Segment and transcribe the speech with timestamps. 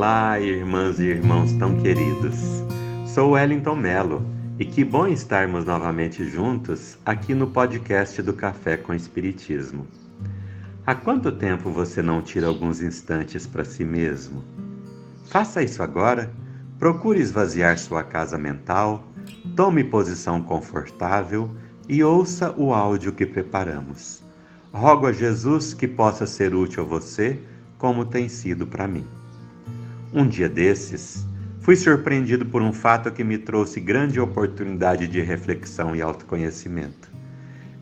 [0.00, 2.34] Olá, irmãs e irmãos tão queridos.
[3.06, 4.24] Sou Wellington Melo
[4.58, 9.86] e que bom estarmos novamente juntos aqui no podcast do Café com Espiritismo.
[10.86, 14.42] Há quanto tempo você não tira alguns instantes para si mesmo?
[15.26, 16.32] Faça isso agora.
[16.78, 19.04] Procure esvaziar sua casa mental,
[19.54, 21.54] tome posição confortável
[21.86, 24.24] e ouça o áudio que preparamos.
[24.72, 27.38] Rogo a Jesus que possa ser útil a você,
[27.76, 29.04] como tem sido para mim.
[30.12, 31.24] Um dia desses,
[31.60, 37.08] fui surpreendido por um fato que me trouxe grande oportunidade de reflexão e autoconhecimento.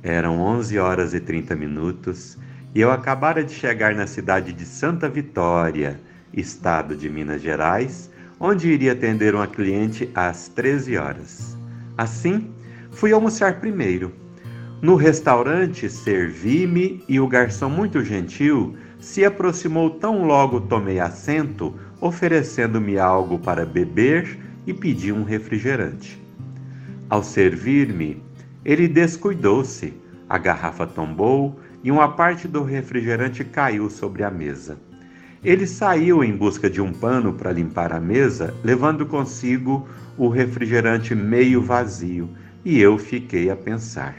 [0.03, 2.37] Eram 11 horas e 30 minutos
[2.75, 5.99] e eu acabara de chegar na cidade de Santa Vitória,
[6.31, 11.57] estado de Minas Gerais, onde iria atender uma cliente às 13 horas.
[11.97, 12.51] Assim,
[12.91, 14.13] fui almoçar primeiro.
[14.83, 22.99] No restaurante, servi-me e o garçom, muito gentil, se aproximou tão logo tomei assento oferecendo-me
[22.99, 26.21] algo para beber e pedi um refrigerante.
[27.09, 28.23] Ao servir-me,
[28.65, 29.95] ele descuidou-se,
[30.29, 34.79] a garrafa tombou e uma parte do refrigerante caiu sobre a mesa.
[35.43, 41.15] Ele saiu em busca de um pano para limpar a mesa, levando consigo o refrigerante
[41.15, 42.29] meio vazio,
[42.65, 44.17] e eu fiquei a pensar.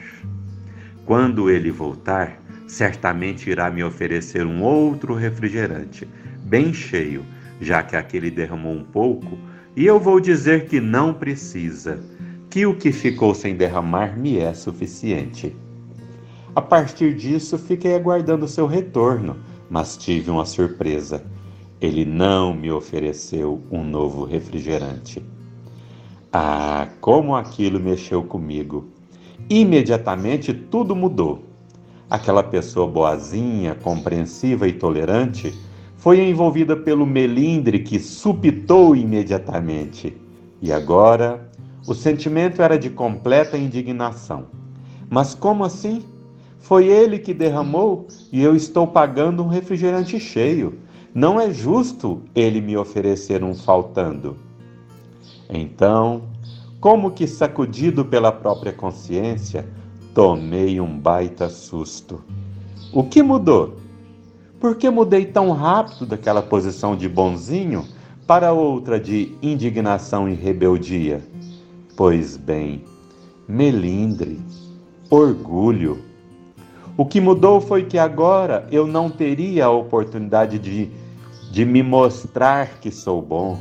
[1.05, 6.07] Quando ele voltar, certamente irá me oferecer um outro refrigerante,
[6.43, 7.25] bem cheio,
[7.59, 9.37] já que aquele derramou um pouco,
[9.75, 11.99] e eu vou dizer que não precisa,
[12.49, 15.55] que o que ficou sem derramar me é suficiente.
[16.55, 19.37] A partir disso, fiquei aguardando seu retorno,
[19.69, 21.23] mas tive uma surpresa.
[21.79, 25.23] Ele não me ofereceu um novo refrigerante.
[26.33, 28.89] Ah, como aquilo mexeu comigo!
[29.49, 31.45] Imediatamente tudo mudou.
[32.09, 35.53] Aquela pessoa boazinha, compreensiva e tolerante
[35.99, 40.15] foi envolvida pelo melindre que supitou imediatamente.
[40.61, 41.49] E agora,
[41.85, 44.47] o sentimento era de completa indignação.
[45.09, 46.03] Mas como assim?
[46.57, 50.79] Foi ele que derramou e eu estou pagando um refrigerante cheio.
[51.13, 54.37] Não é justo ele me oferecer um faltando.
[55.49, 56.23] Então,
[56.79, 59.67] como que sacudido pela própria consciência,
[60.13, 62.23] tomei um baita susto.
[62.93, 63.75] O que mudou?
[64.59, 67.85] Por que mudei tão rápido daquela posição de bonzinho
[68.27, 71.23] para outra de indignação e rebeldia?
[71.95, 72.83] Pois bem,
[73.47, 74.37] melindre,
[75.09, 76.03] orgulho.
[76.97, 80.91] O que mudou foi que agora eu não teria a oportunidade de,
[81.49, 83.57] de me mostrar que sou bom,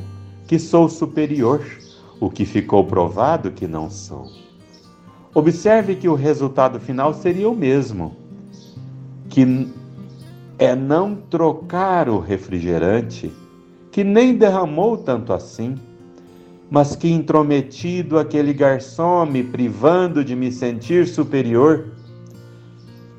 [0.47, 1.65] que sou superior,
[2.19, 4.25] o que ficou provado que não sou.
[5.33, 8.17] Observe que o resultado final seria o mesmo,
[9.29, 9.78] que
[10.59, 13.31] é não trocar o refrigerante,
[13.91, 15.75] que nem derramou tanto assim,
[16.69, 21.93] mas que intrometido aquele garçom me privando de me sentir superior.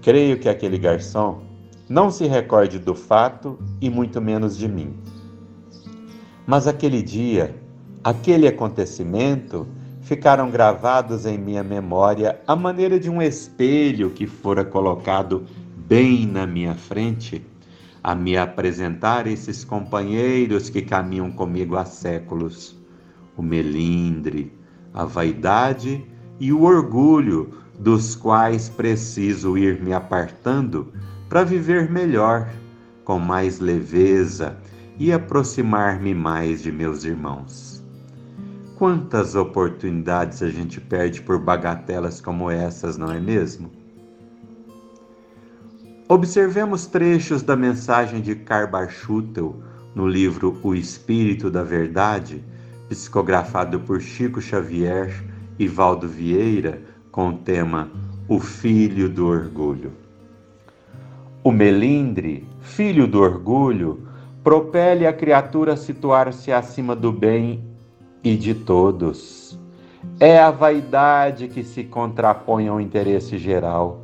[0.02, 1.40] Creio que aquele garçom
[1.88, 4.94] não se recorde do fato e muito menos de mim.
[6.46, 7.56] Mas aquele dia,
[8.04, 9.66] aquele acontecimento,
[10.02, 15.44] ficaram gravados em minha memória à maneira de um espelho que fora colocado
[15.90, 17.44] bem na minha frente,
[18.00, 22.80] a me apresentar esses companheiros que caminham comigo há séculos:
[23.36, 24.56] o melindre,
[24.94, 26.06] a vaidade
[26.38, 30.92] e o orgulho, dos quais preciso ir me apartando
[31.28, 32.48] para viver melhor,
[33.04, 34.56] com mais leveza
[34.96, 37.84] e aproximar-me mais de meus irmãos.
[38.78, 43.79] Quantas oportunidades a gente perde por bagatelas como essas, não é mesmo?
[46.10, 49.54] Observemos trechos da mensagem de Karl Schutel
[49.94, 52.42] no livro O Espírito da Verdade,
[52.88, 55.24] psicografado por Chico Xavier
[55.56, 57.88] e Valdo Vieira, com o tema
[58.26, 59.92] O Filho do Orgulho.
[61.44, 64.04] O melindre, filho do orgulho,
[64.42, 67.62] propele a criatura a situar-se acima do bem
[68.24, 69.56] e de todos.
[70.18, 74.00] É a vaidade que se contrapõe ao interesse geral.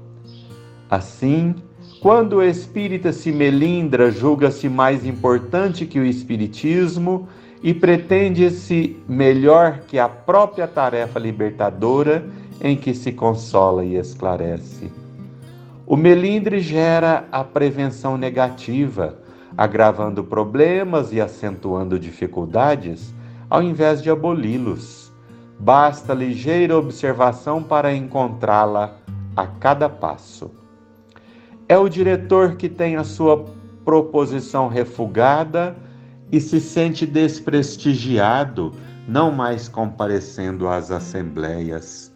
[0.88, 1.52] Assim,
[2.00, 7.28] quando o espírita se melindra, julga-se mais importante que o espiritismo
[7.62, 12.24] e pretende-se melhor que a própria tarefa libertadora
[12.60, 14.90] em que se consola e esclarece.
[15.86, 19.16] O melindre gera a prevenção negativa,
[19.56, 23.14] agravando problemas e acentuando dificuldades,
[23.48, 25.12] ao invés de aboli-los.
[25.58, 28.98] Basta ligeira observação para encontrá-la
[29.34, 30.65] a cada passo.
[31.68, 33.44] É o diretor que tem a sua
[33.84, 35.76] proposição refugada
[36.30, 38.72] e se sente desprestigiado,
[39.08, 42.12] não mais comparecendo às assembleias.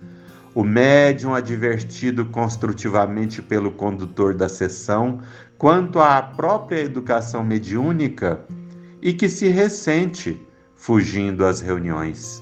[0.55, 5.21] O médium advertido construtivamente pelo condutor da sessão
[5.59, 8.41] quanto à própria educação mediúnica
[9.03, 10.41] e que se ressente
[10.77, 12.41] fugindo às reuniões.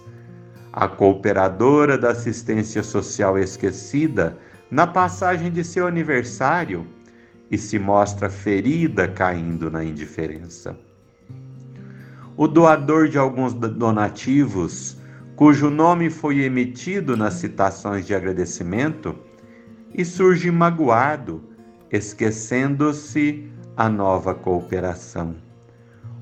[0.74, 4.36] A cooperadora da assistência social esquecida
[4.70, 6.86] na passagem de seu aniversário
[7.50, 10.76] e se mostra ferida caindo na indiferença
[12.38, 14.96] o doador de alguns donativos,
[15.34, 19.12] cujo nome foi emitido nas citações de agradecimento,
[19.92, 21.42] e surge magoado,
[21.90, 25.34] esquecendo-se a nova cooperação.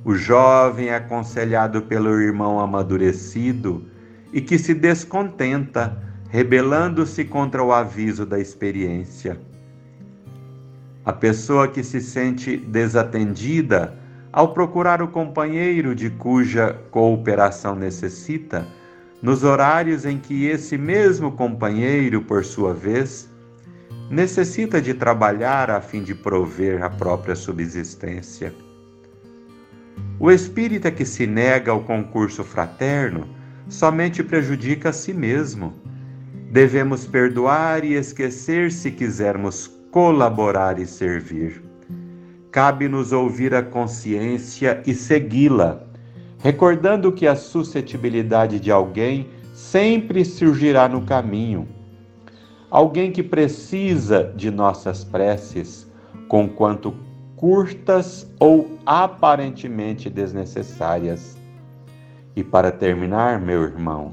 [0.02, 3.84] O jovem aconselhado pelo irmão amadurecido
[4.32, 9.38] e que se descontenta, rebelando-se contra o aviso da experiência.
[11.06, 13.96] A pessoa que se sente desatendida
[14.32, 18.66] ao procurar o companheiro de cuja cooperação necessita,
[19.22, 23.30] nos horários em que esse mesmo companheiro, por sua vez,
[24.10, 28.52] necessita de trabalhar a fim de prover a própria subsistência.
[30.18, 33.28] O espírita que se nega ao concurso fraterno
[33.68, 35.72] somente prejudica a si mesmo.
[36.50, 41.62] Devemos perdoar e esquecer se quisermos colaborar e servir
[42.52, 45.84] cabe-nos ouvir a consciência e segui-la,
[46.38, 51.66] recordando que a suscetibilidade de alguém sempre surgirá no caminho.
[52.70, 55.90] Alguém que precisa de nossas preces,
[56.28, 56.94] conquanto
[57.34, 61.38] curtas ou aparentemente desnecessárias.
[62.36, 64.12] E para terminar, meu irmão,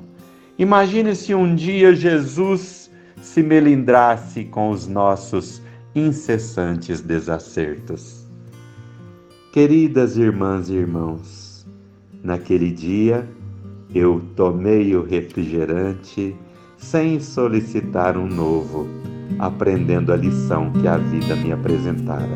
[0.58, 2.90] imagine se um dia Jesus
[3.22, 5.63] se melindrasse com os nossos
[5.96, 8.26] incessantes desacertos.
[9.52, 11.68] Queridas irmãs e irmãos,
[12.24, 13.28] naquele dia
[13.94, 16.36] eu tomei o refrigerante
[16.78, 18.88] sem solicitar um novo,
[19.38, 22.36] aprendendo a lição que a vida me apresentara.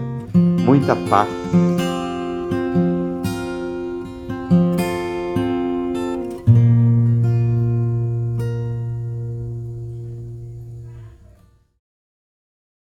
[0.63, 1.29] Muita paz